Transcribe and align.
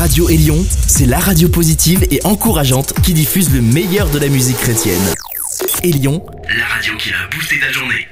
Radio 0.00 0.30
Élion, 0.30 0.56
c'est 0.88 1.04
la 1.04 1.18
radio 1.18 1.46
positive 1.50 2.06
et 2.10 2.24
encourageante 2.24 2.94
qui 3.02 3.12
diffuse 3.12 3.54
le 3.54 3.60
meilleur 3.60 4.08
de 4.08 4.18
la 4.18 4.28
musique 4.28 4.56
chrétienne. 4.56 5.02
Élion, 5.84 6.24
la 6.48 6.64
radio 6.64 6.96
qui 6.96 7.10
a 7.10 7.28
boosté 7.30 7.60
ta 7.60 7.70
journée. 7.70 8.08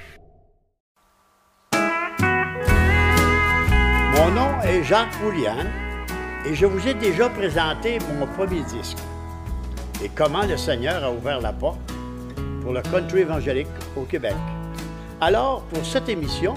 Mon 4.14 4.30
nom 4.32 4.60
est 4.64 4.84
Jacques 4.84 5.18
Boulian 5.22 5.64
et 6.44 6.54
je 6.54 6.66
vous 6.66 6.86
ai 6.86 6.92
déjà 6.92 7.30
présenté 7.30 7.98
mon 8.18 8.26
premier 8.26 8.60
disque 8.64 8.98
et 10.04 10.10
comment 10.14 10.44
le 10.44 10.58
Seigneur 10.58 11.02
a 11.02 11.10
ouvert 11.10 11.40
la 11.40 11.54
porte 11.54 11.80
pour 12.60 12.74
le 12.74 12.82
country 12.82 13.20
évangélique 13.20 13.66
au 13.96 14.02
Québec. 14.02 14.34
Alors, 15.22 15.62
pour 15.72 15.86
cette 15.86 16.10
émission, 16.10 16.52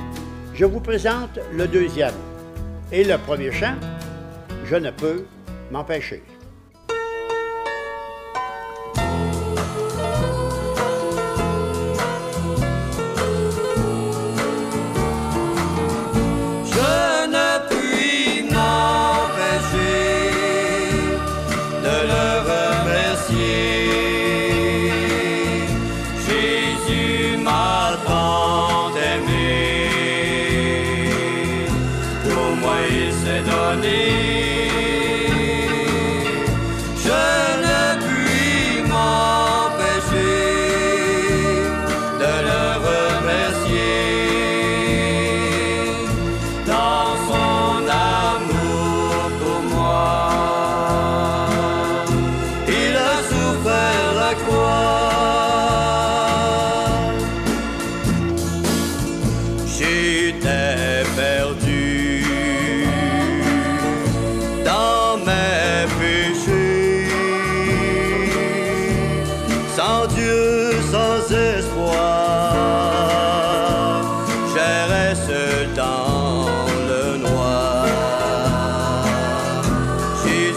je 0.53 0.65
vous 0.65 0.81
présente 0.81 1.39
le 1.53 1.69
deuxième 1.69 2.15
et 2.91 3.05
le 3.05 3.17
premier 3.17 3.53
chant, 3.53 3.75
Je 4.71 4.77
ne 4.77 4.89
peux 4.89 5.25
m'empêcher. 5.69 6.23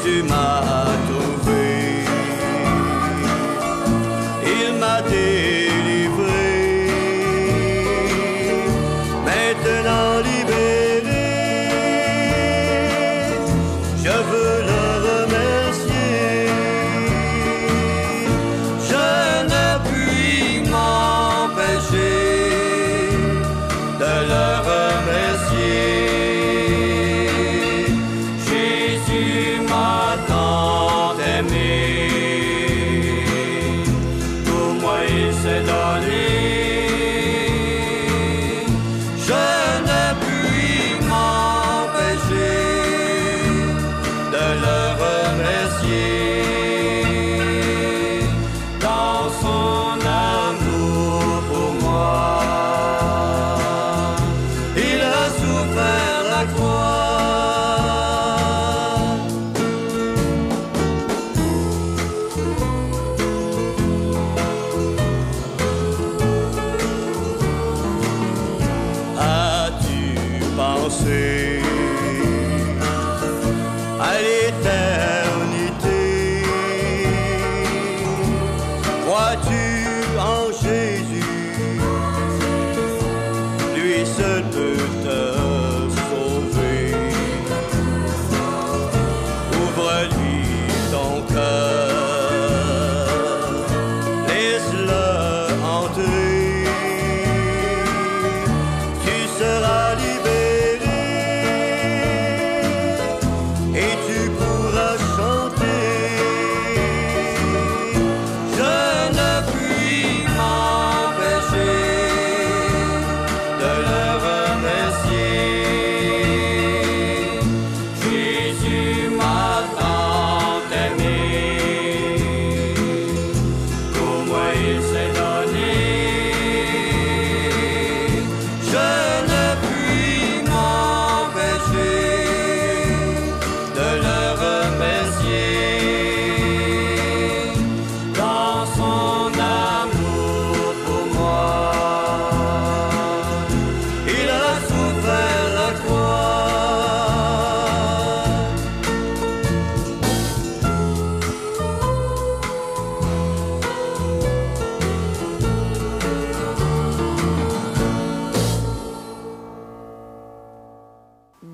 Jésus 0.05 0.23
m'a 0.25 0.84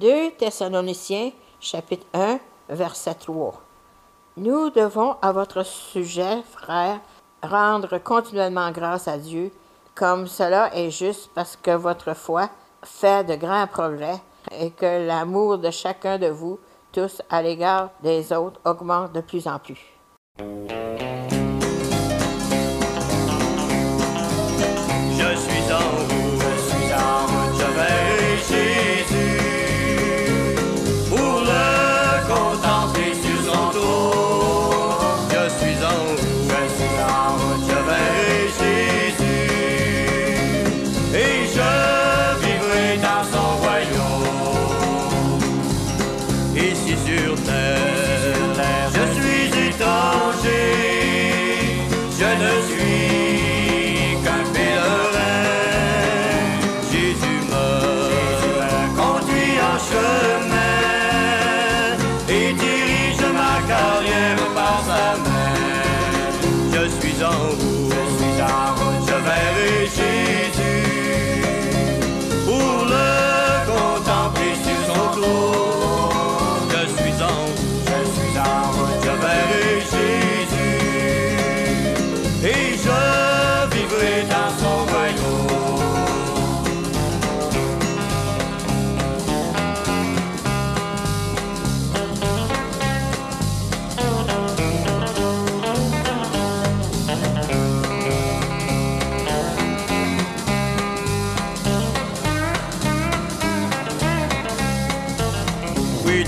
2 0.00 0.31
Thessaloniciens 0.38 1.32
chapitre 1.61 2.06
1 2.14 2.38
verset 2.70 3.17
3. 3.17 3.52
Nous 4.38 4.70
devons 4.70 5.17
à 5.20 5.31
votre 5.31 5.62
sujet, 5.62 6.43
frères, 6.50 7.00
rendre 7.43 7.99
continuellement 7.99 8.70
grâce 8.70 9.08
à 9.08 9.19
Dieu, 9.19 9.52
comme 9.94 10.26
cela 10.26 10.75
est 10.75 10.91
juste 10.91 11.31
parce 11.35 11.55
que 11.55 11.73
votre 11.73 12.14
foi 12.14 12.49
fait 12.82 13.25
de 13.25 13.35
grands 13.35 13.67
progrès 13.67 14.23
et 14.58 14.70
que 14.70 15.06
l'amour 15.06 15.58
de 15.58 15.70
chacun 15.70 16.17
de 16.17 16.29
vous 16.29 16.58
tous 16.93 17.20
à 17.29 17.43
l'égard 17.43 17.91
des 18.02 18.32
autres 18.32 18.58
augmente 18.64 19.12
de 19.12 19.20
plus 19.20 19.47
en 19.47 19.58
plus. 19.58 19.85
Je 25.19 25.37
suis 25.37 25.50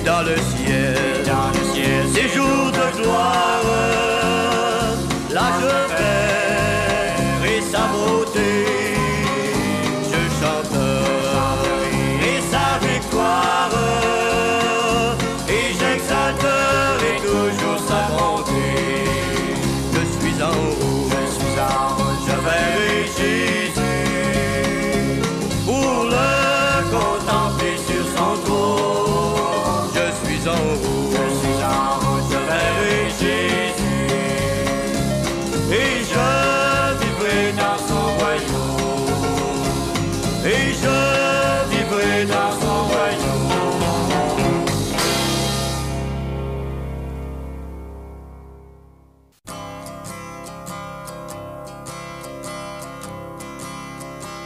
dans 0.04 0.22
le 0.22 0.37
ciel, 0.37 0.94
dans 1.26 1.49
le 1.49 1.75
ciel, 1.75 2.06
ces 2.12 2.28
jours 2.28 2.70
de 2.72 3.02
gloire, 3.02 3.51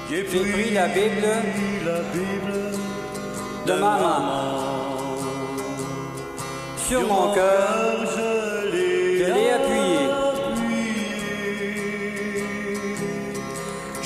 J'ai 0.09 0.23
pris 0.23 0.71
la 0.73 0.87
Bible, 0.87 1.27
de 3.67 3.73
ma 3.73 3.79
maman. 3.79 4.77
Sur 6.77 7.01
mon 7.09 7.35
cœur, 7.35 8.07
je 8.17 8.29
l'ai 8.71 9.51
appuyé. 9.51 9.99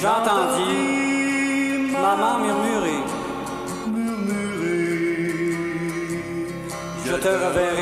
J'entendis 0.00 1.93
maman 1.93 2.38
murmurer. 2.38 3.00
Je 7.05 7.14
te 7.17 7.29
reverrai 7.29 7.80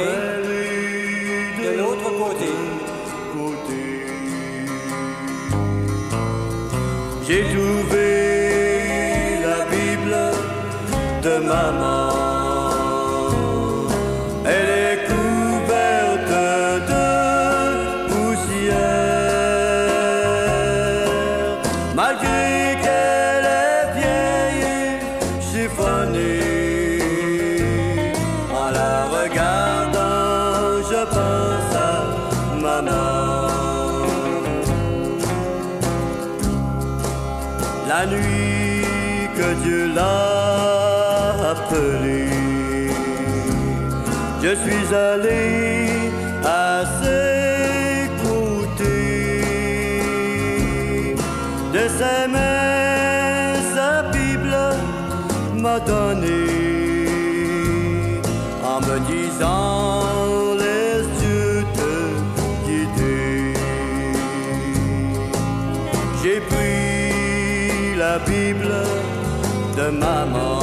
chiffonnée. 25.53 27.03
En 28.53 28.71
la 28.79 28.95
regardant, 29.17 30.83
je 30.91 31.03
pense 31.15 31.73
à 31.91 31.97
maman. 32.61 33.49
La 37.89 38.07
nuit 38.07 39.29
que 39.37 39.49
Dieu 39.63 39.83
l'a 39.95 41.51
appelé, 41.53 42.29
je 44.43 44.53
suis 44.63 44.95
allé 44.95 45.98
maman. 69.91 70.61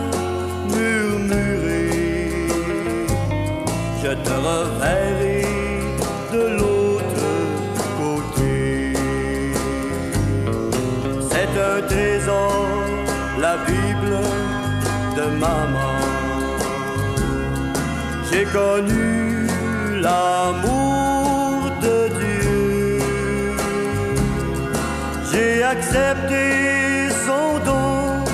murmurer. 0.75 2.49
Je 4.03 4.11
te 4.25 4.35
reverrai 4.49 5.45
de 6.33 6.43
l'autre 6.59 7.29
côté. 8.01 8.93
C'est 11.31 11.53
un 11.71 11.79
trésor, 11.87 12.67
la 13.41 13.55
Bible 13.67 14.17
de 15.17 15.25
maman. 15.39 15.78
J'ai 18.31 18.45
connu 18.45 19.47
l'amour 20.03 21.71
de 21.81 22.09
Dieu. 22.21 22.99
J'ai 25.31 25.63
accepté 25.63 27.09
son 27.27 27.59
don 27.65 28.25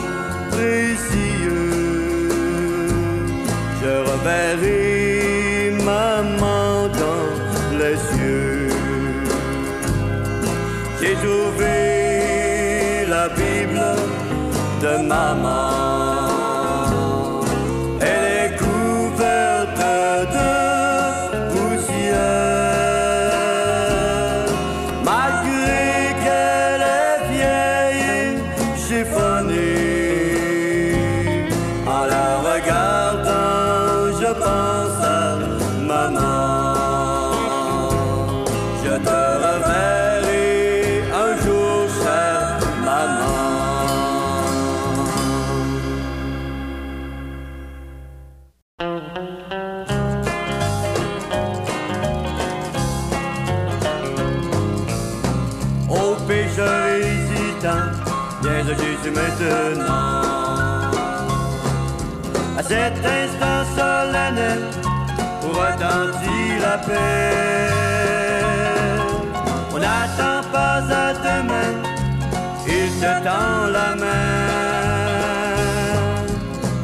précieux. 0.51 2.29
Je 3.81 3.93
reverrai 4.11 5.71
maman 5.85 6.89
dans 7.03 7.79
les 7.79 7.97
cieux. 7.97 8.69
J'ai 11.01 11.15
trouvé 11.25 13.07
la 13.09 13.29
Bible 13.29 13.81
de 14.83 14.93
maman. 15.07 15.64
Maintenant. 59.41 60.91
À 62.57 62.63
cet 62.63 62.95
instant 63.05 63.65
solennel, 63.77 64.61
pour 65.41 65.51
retentir 65.51 66.61
la 66.61 66.79
paix, 66.79 67.69
on 69.73 69.79
n'attend 69.79 70.49
pas 70.53 70.79
à 70.79 71.13
demain, 71.15 71.73
il 72.67 72.91
te 73.01 73.13
tend 73.25 73.67
la 73.73 73.95
main. 73.97 74.45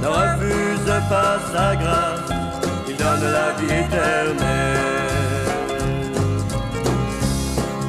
Ne 0.02 0.08
refuse 0.08 0.92
pas 1.08 1.38
sa 1.52 1.76
grâce, 1.76 2.30
il 2.88 2.96
donne 2.96 3.26
la 3.32 3.52
vie 3.58 3.72
éternelle. 3.84 4.36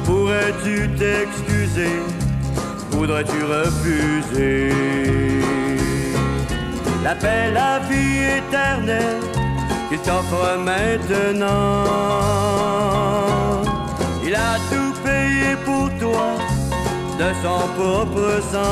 Pourrais-tu 0.04 0.90
t'excuser 0.90 1.96
Voudrais-tu 3.02 3.42
refuser? 3.42 4.70
La 7.02 7.16
paix, 7.16 7.50
la 7.52 7.80
vie 7.80 8.38
éternelle 8.38 9.18
qu'il 9.88 9.98
t'offre 9.98 10.56
maintenant. 10.56 11.82
Il 14.24 14.32
a 14.36 14.54
tout 14.70 14.94
payé 15.02 15.56
pour 15.64 15.90
toi 15.98 16.28
de 17.18 17.28
son 17.42 17.66
propre 17.76 18.40
sang. 18.52 18.70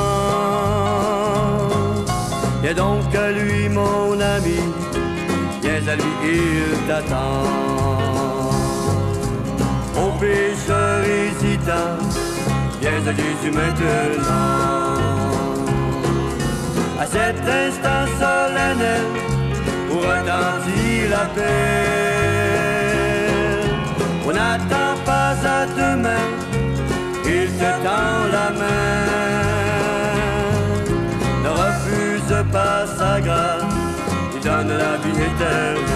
Viens 2.62 2.74
donc 2.74 3.12
à 3.16 3.32
lui 3.32 3.68
mon 3.68 4.12
ami 4.20 4.60
Viens 5.60 5.88
à 5.92 5.96
lui, 5.96 6.14
il 6.22 6.78
t'attend. 6.86 7.42
Ô 10.00 10.12
pécheur 10.20 11.02
hésitant, 11.02 11.98
viens 12.80 13.06
à 13.06 13.12
Jésus 13.12 13.52
maintenant. 13.52 14.96
À 16.98 17.06
cet 17.06 17.36
instant 17.62 18.06
solennel, 18.18 19.06
pour 19.88 20.00
retentir 20.02 21.10
la 21.10 21.24
paix, 21.34 22.60
on 24.26 24.32
n'attend 24.32 24.94
pas 25.04 25.34
à 25.58 25.66
demain, 25.66 26.26
il 27.24 27.48
te 27.58 27.70
tend 27.84 28.18
la 28.36 28.48
main. 28.60 29.00
Ne 31.44 31.50
refuse 31.62 32.34
pas 32.52 32.86
sa 32.86 33.20
grâce, 33.20 33.74
il 34.34 34.40
donne 34.42 34.68
la 34.68 34.96
vie 35.02 35.20
éternelle. 35.28 35.89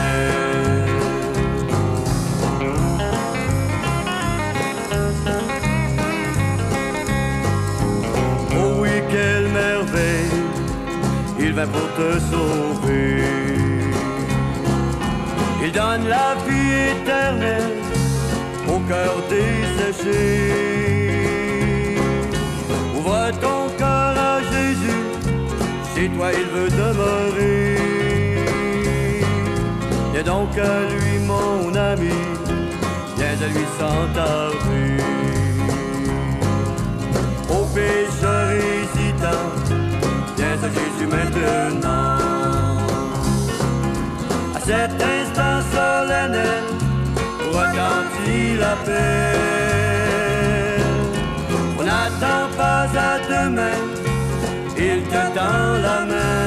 Vint 11.54 11.66
pour 11.66 11.88
te 11.98 12.18
sauver. 12.30 13.22
Il 15.64 15.72
donne 15.72 16.08
la 16.08 16.34
vie 16.46 16.72
éternelle 16.94 17.76
au 18.68 18.78
cœur 18.90 19.14
desséché. 19.30 20.22
Ouvre 22.96 23.30
ton 23.40 23.68
cœur 23.78 24.14
à 24.32 24.40
Jésus, 24.52 25.04
chez 25.94 26.08
toi 26.08 26.28
il 26.40 26.46
veut 26.54 26.70
demeurer. 26.70 27.78
Viens 30.12 30.22
donc 30.24 30.58
à 30.58 30.76
lui, 30.92 31.18
mon 31.32 31.74
ami, 31.74 32.20
viens 33.16 33.38
à 33.46 33.48
lui 33.54 33.66
sans 33.78 34.02
tarder. 34.14 35.04
Cet 44.66 44.92
instant 44.92 45.60
solennel, 45.72 46.64
pour 47.38 47.54
retentir 47.60 48.60
la 48.60 48.74
paix, 48.86 50.24
on 51.78 51.82
n'attend 51.82 52.44
pas 52.56 52.86
à 53.10 53.18
demain, 53.28 53.78
il 54.76 55.02
te 55.02 55.22
tend 55.36 55.68
la 55.86 55.98
main. 56.10 56.44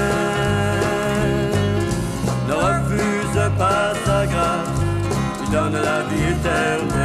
Ne 2.48 2.54
refuse 2.54 3.42
pas 3.58 3.94
sa 4.06 4.20
grâce, 4.26 4.80
il 5.44 5.50
donne 5.52 5.80
la 5.90 6.00
vie 6.10 6.28
éternelle 6.34 6.97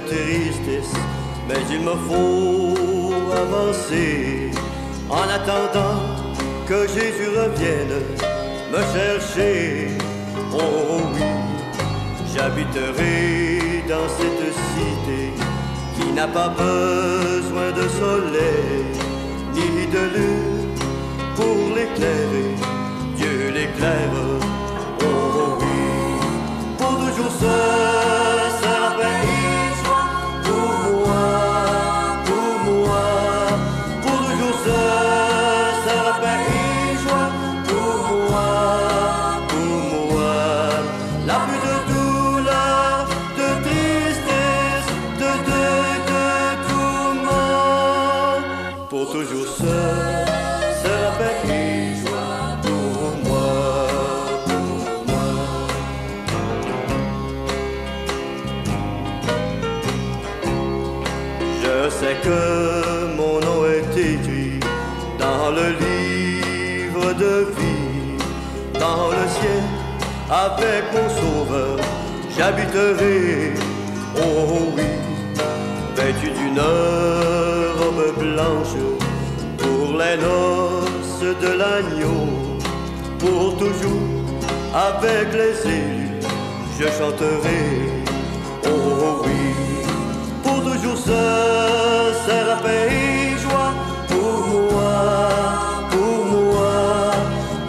tristesse, 0.00 0.92
mais 1.48 1.60
il 1.70 1.80
me 1.80 1.94
faut 2.08 3.14
avancer 3.32 4.50
en 5.08 5.22
attendant 5.22 6.00
que 6.66 6.86
Jésus 6.88 7.28
revienne 7.28 8.00
me 8.72 8.80
chercher. 8.94 9.88
Oh 10.52 11.00
oui, 11.14 11.20
j'habiterai 12.34 13.84
dans 13.88 14.08
cette 14.18 14.54
cité 14.72 15.32
qui 15.96 16.12
n'a 16.12 16.26
pas 16.26 16.48
besoin 16.48 17.70
de 17.72 17.88
soleil 18.00 18.84
ni 19.54 19.86
de 19.86 20.02
lune 20.16 20.74
pour 21.36 21.76
l'éclairer. 21.76 22.54
Dieu 23.16 23.50
l'éclaire. 23.52 24.10
Oh 25.02 25.58
oui, 25.60 26.76
pour 26.78 26.96
toujours 26.98 27.32
seul 27.40 27.83
Que 62.22 63.16
mon 63.16 63.38
nom 63.40 63.66
est 63.66 63.98
écrit 63.98 64.58
dans 65.18 65.50
le 65.50 65.72
livre 65.84 67.12
de 67.12 67.46
vie, 67.56 68.16
dans 68.80 69.08
le 69.10 69.28
ciel, 69.36 69.62
avec 70.30 70.84
mon 70.94 71.08
sauveur, 71.10 71.76
j'habiterai, 72.34 73.52
oh 74.16 74.72
oui, 74.74 74.82
vêtu 75.96 76.30
d'une 76.30 76.60
robe 77.78 78.18
blanche, 78.18 78.76
pour 79.58 79.98
les 79.98 80.16
noces 80.16 81.36
de 81.42 81.58
l'agneau, 81.58 82.58
pour 83.18 83.56
toujours, 83.58 84.24
avec 84.74 85.32
les 85.34 85.70
élus, 85.70 86.20
je 86.78 86.84
chanterai, 86.84 87.90
oh 88.66 89.22
oui 89.24 89.64
pour 90.44 90.62
toujours 90.62 90.98
ce 90.98 91.73
sera 92.26 92.56
paix 92.62 92.88
et 92.90 93.38
joie 93.38 93.72
pour 94.08 94.72
moi, 94.72 94.96
pour 95.90 96.24
moi, 96.32 96.76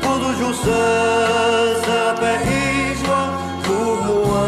pour 0.02 0.18
toujours 0.26 0.56
ce 0.68 0.82
sera 1.86 2.14
paix 2.22 2.40
et 2.48 2.96
joie 3.02 3.28
pour 3.64 3.96
moi, 4.10 4.48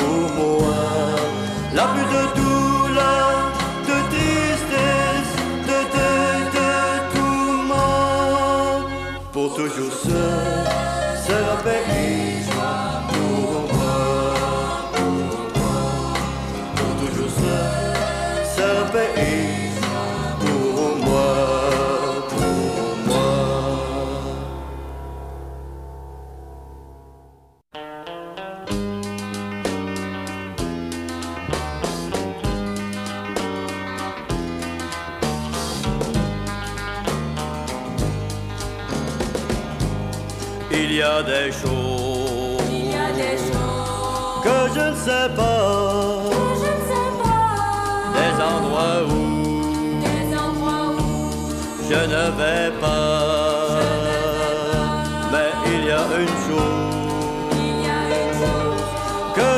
pour 0.00 0.24
moi. 0.38 0.80
La 1.74 1.86
plus 1.92 2.08
de 2.16 2.22
douleur, 2.38 3.34
de 3.88 3.96
tristesse, 4.12 5.34
de 5.70 5.78
deuil, 5.96 6.42
de 6.58 6.72
tourment, 7.14 8.84
pour 9.32 9.48
toujours 9.54 9.92
ce 9.92 10.57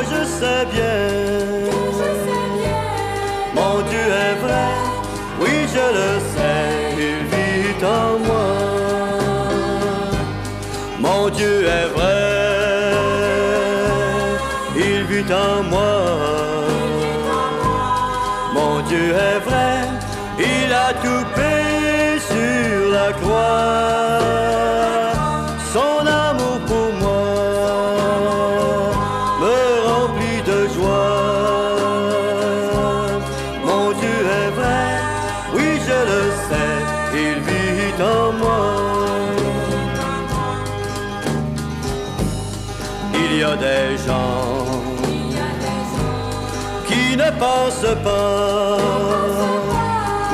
je 0.03 0.23
sais 0.25 0.65
bien. 0.73 1.07
Mon 3.53 3.81
Dieu 3.89 3.99
est 3.99 4.35
vrai, 4.45 4.71
oui 5.39 5.67
je 5.73 5.85
le 5.97 6.19
sais, 6.33 6.65
il 6.97 7.19
vit 7.31 7.85
en 7.85 8.10
Pense 47.41 47.87
pas, 48.03 48.77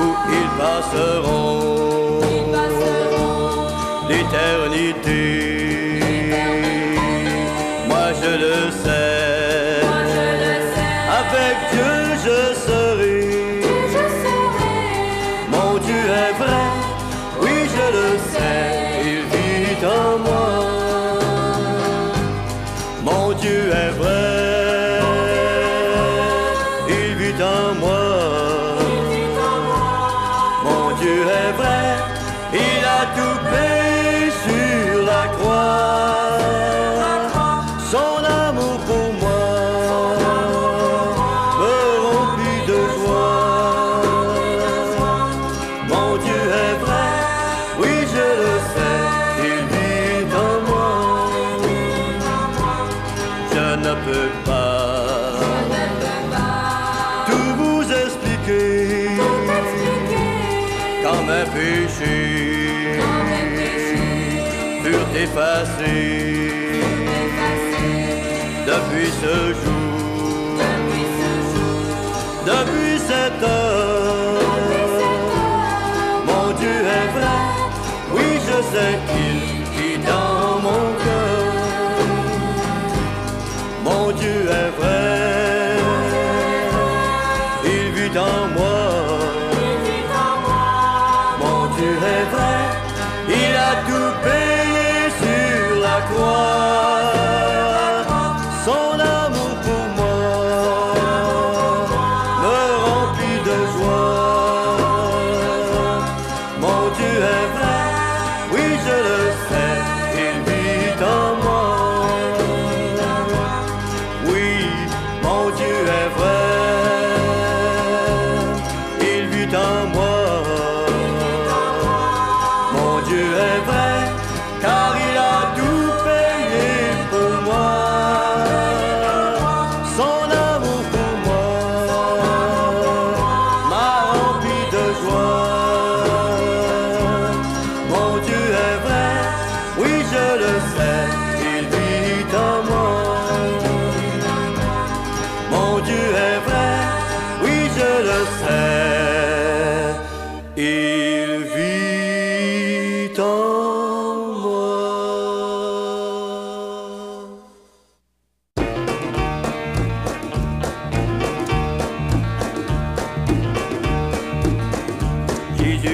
où 0.02 0.08
ils 0.30 0.52
passeront 0.60 2.20
l'éternité. 4.10 5.37
effacée. 65.24 66.52
Depuis 68.66 69.10
ce 69.22 69.36
jour, 69.62 70.60
depuis 72.46 73.00
cette 73.00 73.44
heure, 73.44 74.42
mon 76.26 76.52
Dieu 76.60 76.78
est 77.00 77.10
vrai, 77.18 77.40
oui 78.14 78.28
je 78.48 78.58
sais 78.72 78.94
qu'il 79.08 79.54
est. 79.54 79.57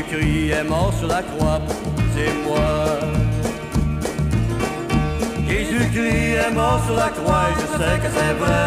Jésus-Christ 0.10 0.52
est 0.52 0.64
mort 0.64 0.94
sur 0.98 1.08
la 1.08 1.22
croix 1.22 1.60
pour 1.60 1.94
moi. 2.48 3.00
Jésus-Christ 5.48 6.48
est 6.48 6.54
mort 6.54 6.82
sur 6.86 6.96
la 6.96 7.10
croix 7.10 7.46
et 7.50 7.56
je 7.62 7.68
sais 7.78 7.98
que 8.00 8.10
c'est 8.16 8.34
vrai. 8.44 8.64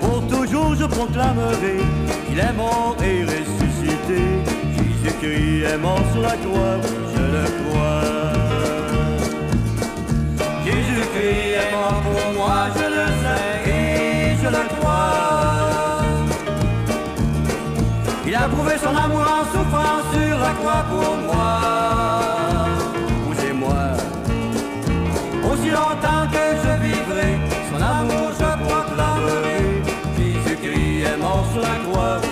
Pour 0.00 0.26
toujours 0.26 0.74
je 0.74 0.84
proclamerai 0.84 1.78
qu'il 2.28 2.38
est 2.38 2.52
mort 2.52 2.96
et 3.02 3.24
ressuscité. 3.24 4.22
Jésus-Christ 4.76 5.72
est 5.72 5.78
mort 5.78 6.02
sur 6.12 6.22
la 6.22 6.36
croix, 6.36 6.78
je 7.14 7.22
le 7.36 7.44
crois. 7.60 8.02
Jésus-Christ 10.64 11.54
est 11.60 11.72
mort 11.72 12.02
pour 12.02 12.32
moi, 12.34 12.68
je 12.76 12.86
le 12.96 13.06
sais 13.22 13.70
et 13.70 14.36
je 14.42 14.48
le 14.48 14.64
crois. 14.76 15.53
Il 18.34 18.36
a 18.36 18.48
prouvé 18.48 18.72
son 18.82 18.88
amour 18.88 19.20
en 19.20 19.44
souffrant 19.44 20.02
sur 20.12 20.36
la 20.40 20.50
croix 20.58 20.84
pour 20.90 21.16
moi. 21.18 21.60
Vous 23.26 23.46
et 23.48 23.52
moi, 23.52 23.92
aussi 25.52 25.70
longtemps 25.70 26.26
que 26.32 26.44
je 26.64 26.72
vivrai, 26.82 27.38
son 27.70 27.80
amour 27.80 28.32
je 28.32 28.50
proclamerai. 28.64 29.82
Jésus-Christ 30.18 31.04
est 31.12 31.16
mort 31.16 31.46
sur 31.52 31.62
la 31.62 31.76
croix 31.86 32.23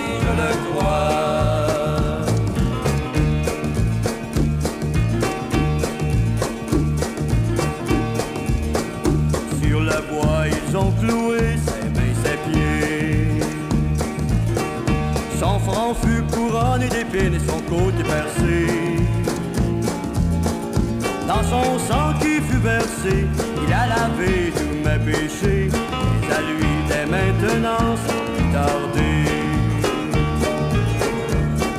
il 23.05 23.73
a 23.73 23.87
lavé 23.87 24.53
tous 24.55 24.87
mes 24.87 24.99
péchés, 25.11 25.69
mais 25.71 26.33
à 26.33 26.41
lui 26.41 26.69
dès 26.87 27.05
maintenant 27.05 27.95
sont 28.05 28.51
tardés. 28.53 29.29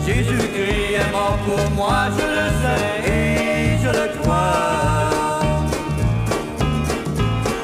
Jésus-Christ 0.06 0.94
est 1.00 1.12
mort 1.12 1.38
pour 1.46 1.70
moi, 1.70 2.08
je 2.16 2.24
le 2.37 2.46
sais 2.60 3.10
et 3.10 3.78
je 3.82 3.88
le 3.88 4.06
crois. 4.20 4.74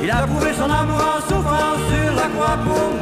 Il 0.02 0.10
a 0.10 0.26
prouvé 0.26 0.52
son 0.54 0.70
amour 0.70 1.02
en 1.16 1.20
souffrant 1.28 1.76
sur 1.90 2.14
la 2.14 2.28
croix 2.34 2.56
pour 2.64 2.90
moi. 2.94 2.99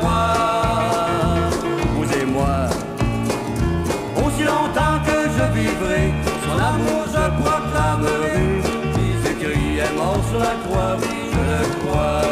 je 11.32 11.42
le 11.50 11.60
crois. 11.78 12.22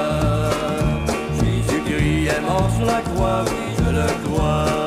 Jésus-Christ 1.40 2.28
est 2.36 2.40
mort 2.40 2.70
sur 2.76 2.86
la 2.86 3.00
croix, 3.02 3.44
je 3.78 3.90
le 3.90 4.06
crois. 4.24 4.85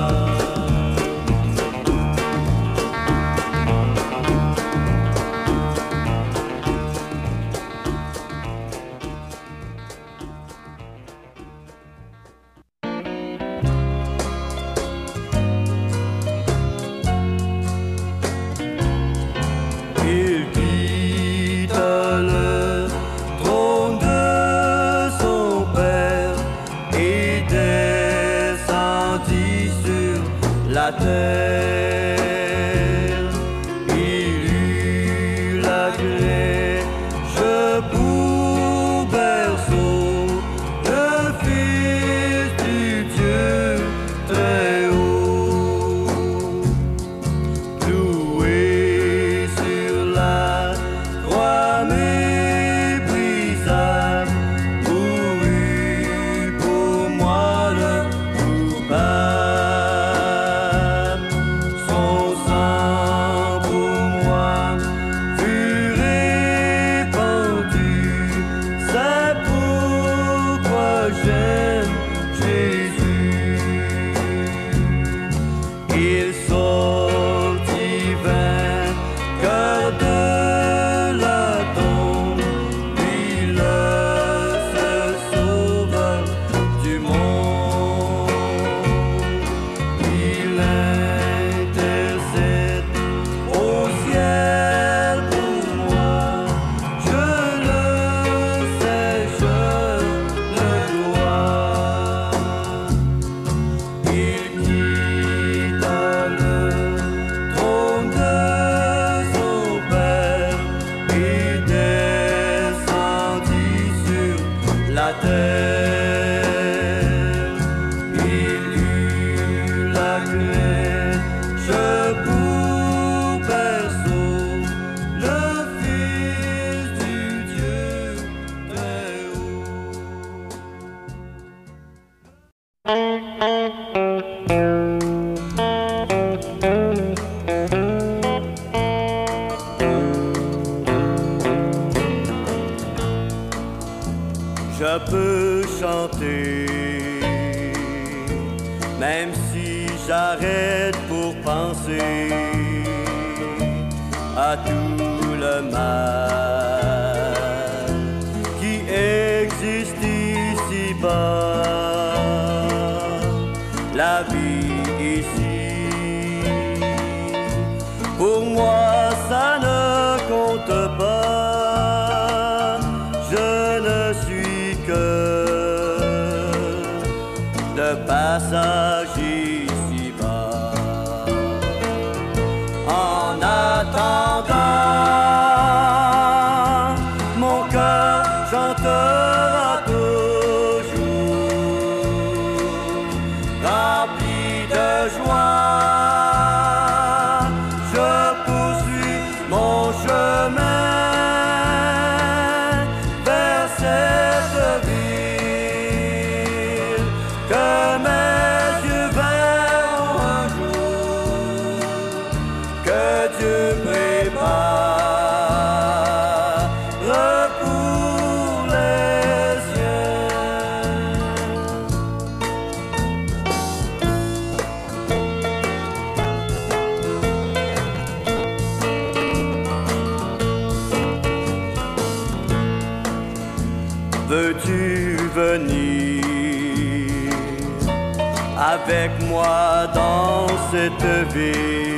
avec 238.99 239.11
moi 239.29 239.87
dans 239.93 240.47
cette 240.71 241.33
vie. 241.33 241.88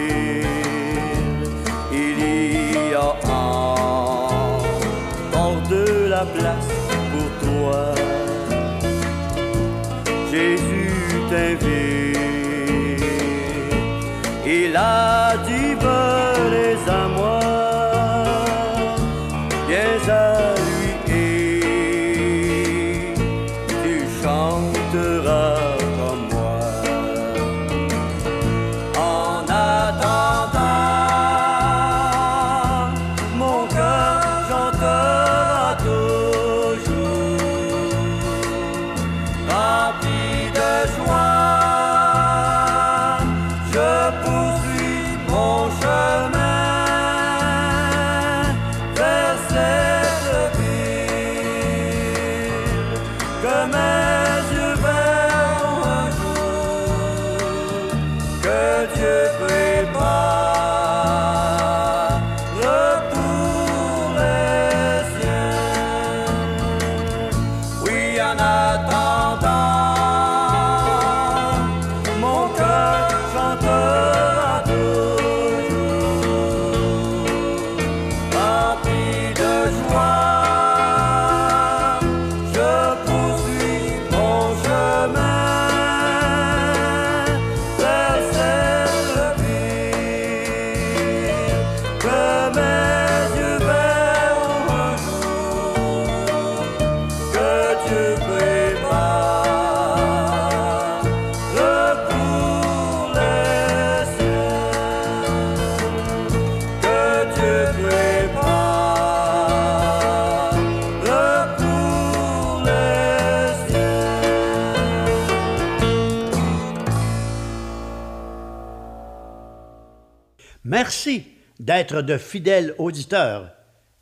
De 122.00 122.18
fidèles 122.18 122.74
auditeurs 122.78 123.52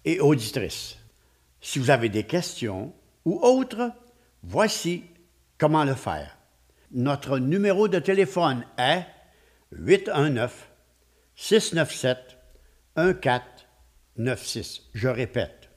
et 0.05 0.19
auditrices. 0.19 0.97
Si 1.61 1.79
vous 1.79 1.89
avez 1.89 2.09
des 2.09 2.23
questions 2.23 2.93
ou 3.25 3.39
autres, 3.41 3.91
voici 4.43 5.03
comment 5.57 5.83
le 5.83 5.95
faire. 5.95 6.37
Notre 6.91 7.39
numéro 7.39 7.87
de 7.87 7.97
téléphone 7.99 8.63
est 8.77 9.05
819 9.71 10.69
697 11.35 12.37
1496. 12.97 14.81
Je 14.93 15.07
répète, 15.07 15.69